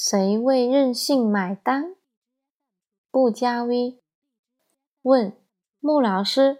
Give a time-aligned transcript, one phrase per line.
[0.00, 1.96] 谁为任性买单？
[3.10, 4.00] 不加 V。
[5.02, 5.36] 问
[5.80, 6.58] 穆老师，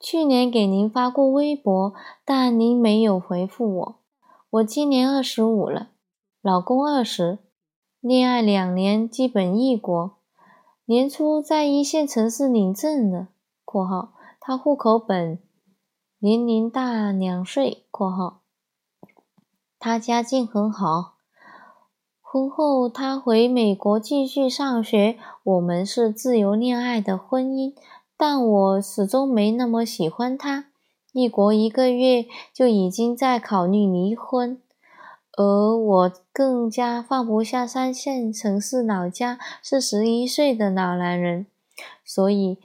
[0.00, 1.94] 去年给您发过微博，
[2.24, 4.00] 但您没有回复我。
[4.50, 5.90] 我今年二十五了，
[6.42, 7.38] 老公二十，
[8.00, 10.18] 恋爱两年，基本异国。
[10.86, 13.28] 年初在一线城市领证的
[13.64, 15.40] （括号他户口本
[16.18, 18.42] 年龄大两岁）（括号
[19.78, 21.12] 他家境很好）。
[22.28, 25.16] 婚后，他回美国继续上学。
[25.44, 27.72] 我们是自由恋爱的婚姻，
[28.16, 30.64] 但我始终没那么喜欢他。
[31.12, 34.60] 异国一个月就已经在考虑离婚，
[35.36, 41.46] 而我更加放不下三线城市老家是十一岁的老男人，
[42.04, 42.58] 所以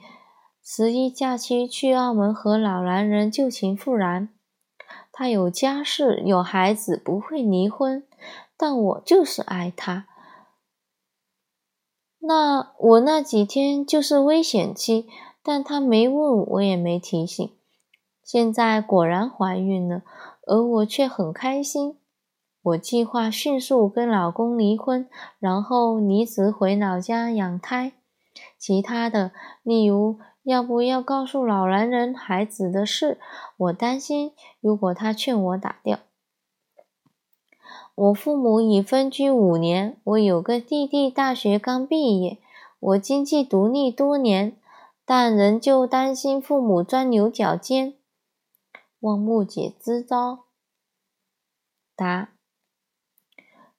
[0.60, 4.28] 十一假期去澳门和老男人旧情复燃。
[5.22, 8.02] 他有家室，有孩子，不会离婚。
[8.56, 10.08] 但我就是爱他。
[12.18, 15.06] 那我那几天就是危险期，
[15.40, 17.48] 但他没问，我也没提醒。
[18.24, 20.02] 现在果然怀孕了，
[20.48, 21.96] 而我却很开心。
[22.60, 27.92] 我计划迅速跟老公离婚，然后离职回老家养胎。
[28.58, 29.30] 其他的，
[29.62, 33.18] 例如要不要告诉老男人孩子的事，
[33.56, 36.00] 我担心如果他劝我打掉。
[37.94, 42.38] 我父母已分居五年，我有个弟弟，大学刚毕业。
[42.80, 44.56] 我经济独立多年，
[45.04, 47.94] 但仍旧担心父母钻牛角尖。
[49.00, 50.46] 望木姐支招。
[51.94, 52.30] 答：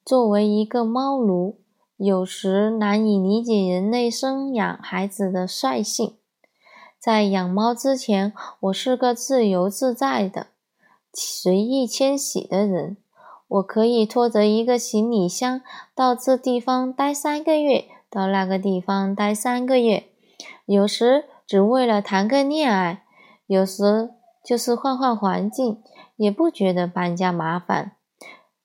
[0.02, 1.58] 作为一个猫奴，
[1.96, 6.16] 有时难以理解人类生养孩子的率性。
[7.04, 10.46] 在养猫之前，我是个自由自在的、
[11.12, 12.96] 随意迁徙的人。
[13.46, 15.60] 我可以拖着一个行李箱
[15.94, 20.04] 到这地方待三个月，到那个地方待三个月，
[20.64, 23.04] 有时只为了谈个恋爱，
[23.46, 24.08] 有时
[24.42, 25.82] 就是换换环境，
[26.16, 27.92] 也不觉得搬家麻烦，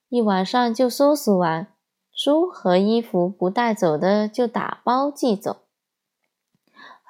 [0.07, 1.67] 一晚上就收拾完，
[2.13, 5.57] 书和衣服不带走的就打包寄走。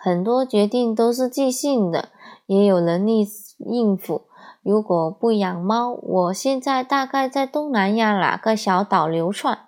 [0.01, 2.07] 很多决定都是即兴的，
[2.45, 3.27] 也有能力
[3.57, 4.21] 应付。
[4.61, 9.67] 如果不养猫，我现在大概在东南亚哪个小岛流窜，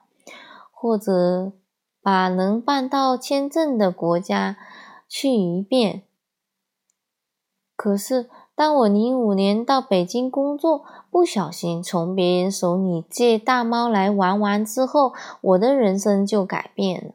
[0.71, 1.51] 或者
[2.01, 4.57] 把能办到签证的国家
[5.09, 6.03] 去一遍。
[7.75, 17.13] 可是，当我零五年到北京工作，不小心从别人手里借大猫来玩玩之后，我的人生就改变了。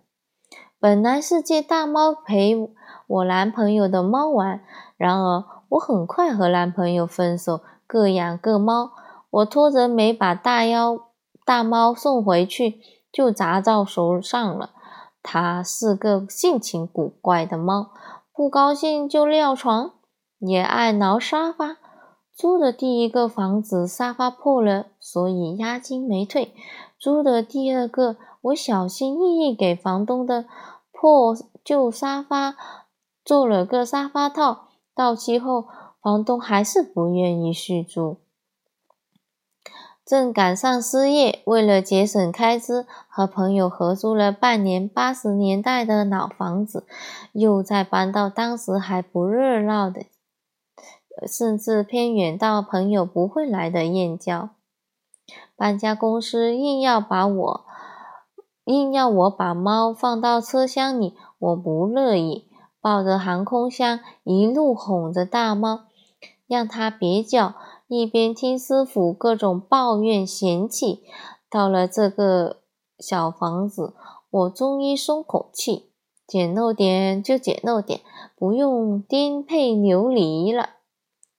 [0.78, 2.68] 本来是借大猫陪
[3.06, 4.60] 我男朋友的猫玩，
[4.96, 5.44] 然而。
[5.70, 8.92] 我很快和男朋友分手，各养各猫。
[9.30, 10.96] 我拖着没把大妖
[11.44, 12.80] 大猫送回去，
[13.12, 14.70] 就砸到手上了。
[15.24, 17.90] 它是个性情古怪的猫，
[18.32, 19.90] 不高兴就尿床，
[20.38, 21.78] 也爱挠沙发。
[22.32, 26.54] 租的第一个房子沙发破了，所以押金没退。
[26.96, 30.44] 租的第二个，我小心翼翼给房东的
[30.92, 31.34] 破
[31.64, 32.54] 旧沙发
[33.26, 34.68] 做了个沙发套。
[34.94, 35.66] 到期后，
[36.00, 38.18] 房东还是不愿意续租。
[40.04, 46.86] 正赶上失业，为了节省开支，和朋友合租了半年八十年代的老房子，
[47.32, 50.06] 又再搬到当时还不热闹的，
[51.26, 54.50] 甚至偏远到朋友不会来的燕郊。
[55.56, 57.64] 搬家公司硬要把我，
[58.64, 62.45] 硬要我把猫放到车厢里，我不乐意。
[62.86, 65.86] 抱着航空箱，一路哄着大猫，
[66.46, 67.56] 让它别叫，
[67.88, 71.02] 一边听师傅各种抱怨嫌弃。
[71.50, 72.58] 到了这个
[73.00, 73.96] 小房子，
[74.30, 75.90] 我终于松口气，
[76.28, 78.02] 简陋点就简陋点，
[78.36, 80.68] 不用颠沛流离了。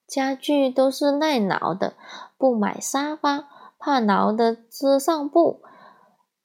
[0.06, 1.94] 家具都是耐挠的，
[2.38, 3.47] 不买沙发，
[3.79, 5.61] 怕挠的遮上布。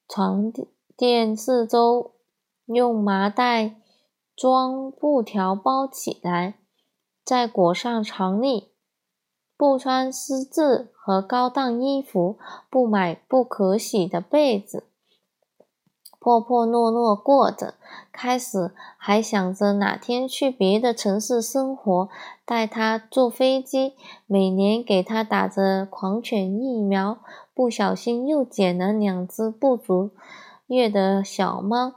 [0.07, 0.53] 床
[0.95, 2.13] 垫四周
[2.67, 3.81] 用麻袋。
[4.35, 6.55] 装布条包起来，
[7.23, 8.69] 再裹上长历。
[9.55, 12.37] 不穿丝质和高档衣服，
[12.69, 14.87] 不买不可洗的被子，
[16.19, 17.75] 破破落落过着。
[18.11, 22.09] 开始还想着哪天去别的城市生活，
[22.45, 23.93] 带他坐飞机，
[24.25, 27.19] 每年给他打着狂犬疫苗。
[27.53, 30.09] 不小心又捡了两只不足
[30.65, 31.93] 月的小猫，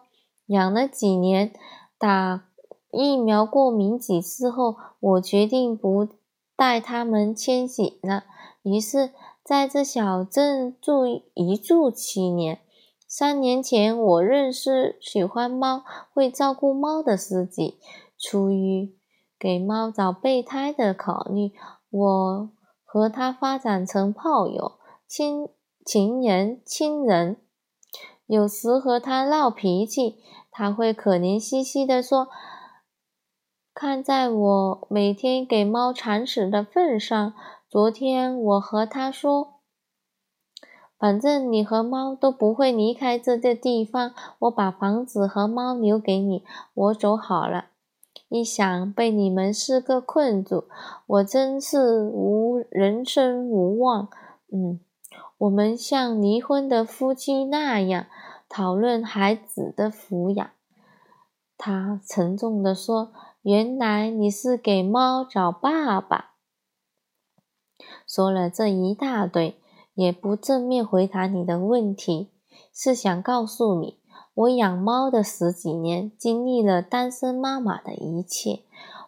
[0.47, 1.53] 养了几年。
[1.98, 2.44] 打
[2.90, 6.08] 疫苗过敏几次后，我决定不
[6.54, 8.25] 带他们迁徙了。
[8.62, 9.10] 于是，
[9.43, 12.60] 在这小镇住一住七年，
[13.06, 15.82] 三年前，我认识喜欢猫、
[16.12, 17.78] 会照顾猫的司机。
[18.19, 18.96] 出于
[19.38, 21.52] 给猫找备胎的考虑，
[21.90, 22.50] 我
[22.84, 24.72] 和他发展成炮友、
[25.06, 25.49] 亲
[25.84, 27.37] 情人、亲人。
[28.26, 30.16] 有时和他闹脾气，
[30.58, 32.29] 他会可怜兮兮地说
[33.75, 37.35] ：“看在我每天给猫铲屎的份上，
[37.69, 39.61] 昨天我和他说。”
[40.99, 46.43] 反正你和猫都不会离开这个地方，我把房子和猫留给你，
[46.73, 47.67] 我走好了。
[48.31, 50.64] 一想被你们四个困住，
[51.06, 54.09] 我真是无人生无望。
[54.50, 54.81] 嗯，
[55.37, 58.06] 我们像离婚的夫妻那样
[58.56, 60.50] 讨论孩子的抚养。
[61.58, 63.12] 他沉重地说
[63.44, 66.31] ：“原来你是给猫找爸爸。”
[68.08, 69.61] 说了这一大堆。
[69.93, 72.31] 也不正面回答你的问题，
[72.73, 73.99] 是想告诉你，
[74.35, 78.62] 我养猫的十几年，经历了单身妈妈的一切。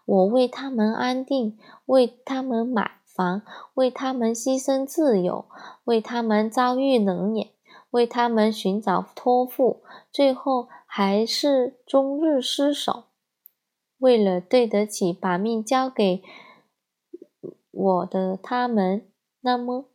[0.07, 3.43] 我为他们安定，为他们买房，
[3.75, 5.45] 为他们牺牲自由，
[5.85, 7.51] 为他们遭遇冷眼，
[7.91, 13.05] 为他们寻找托付，最后还是终日失守。
[13.99, 16.23] 为了对得起把命交给
[17.71, 19.87] 我的他们，那么。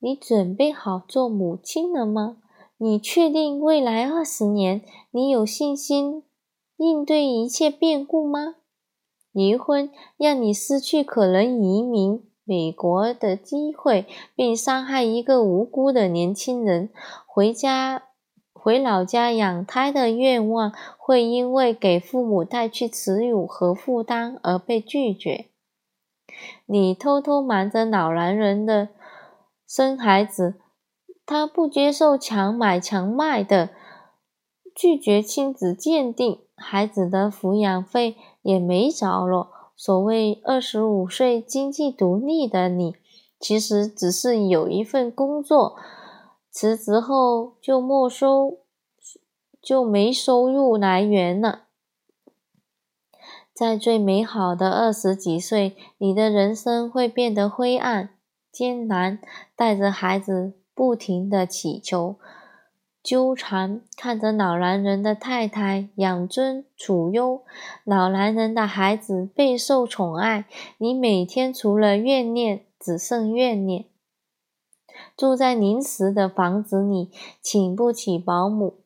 [0.00, 2.36] 你准备好做母亲了吗？
[2.76, 4.82] 你确定未来二十年
[5.12, 6.24] 你有信心
[6.76, 8.56] 应对一切变故吗？
[9.32, 16.90] 离婚让你失去可能移民美国的机会，并伤害一个无辜的年轻人
[17.26, 18.02] 回家
[18.52, 25.46] 回老家养胎的愿望，会因为给父母带去耻辱和负担而被拒绝。
[26.66, 28.88] 你偷偷瞒着老男人的。
[29.66, 30.60] 生孩子，
[31.24, 33.70] 他不接受强买强卖的，
[34.74, 39.63] 拒绝亲子鉴定，孩子的抚养费也没着落。
[39.76, 42.94] 所谓二十五岁经济独立的你，
[43.38, 45.76] 其实只是有一份工作，
[46.50, 48.58] 辞职后就没收，
[49.60, 51.62] 就没收入来源了。
[53.52, 58.10] 在最美好的二十几岁，你的人生会变得灰暗。
[58.52, 59.18] 艰难
[59.56, 62.14] 带着孩子不停的祈求、
[63.04, 67.42] 纠缠，看着老男人的太太养尊处优，
[67.84, 70.46] 老男人的孩子备受宠爱，
[70.78, 73.84] 你每天除了怨念，只剩怨念。
[75.18, 77.10] 住在临时的房子里，
[77.42, 78.78] 请不起保姆，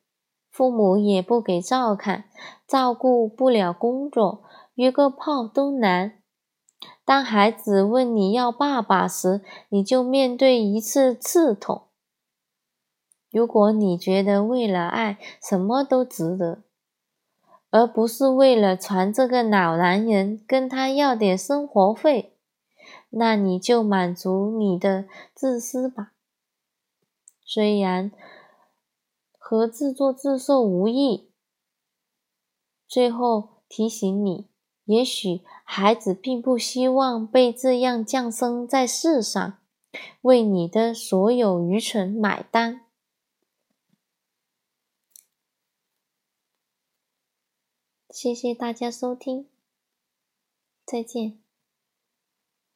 [0.51, 2.25] 父母也不给照看，
[2.67, 4.43] 照顾不了工作，
[4.73, 6.15] 约个炮都难。
[7.05, 11.83] 当孩子问你要爸爸时，你就面对一次刺痛。
[13.31, 16.63] 如果你觉得为了爱什么都值得，
[17.69, 22.33] 而不是为了传这个老男人跟他要点生活费，
[23.11, 25.05] 那你就满足你的
[25.35, 26.13] 自私吧。
[27.45, 28.11] 虽然
[29.37, 31.29] 和自作自受无异，
[32.87, 34.47] 最后提醒你。
[34.85, 39.59] 也许孩子并不希望被这样降生在世上，
[40.21, 42.81] 为你的所有愚蠢买单。
[48.09, 49.47] 谢谢大家收听，
[50.85, 51.38] 再见。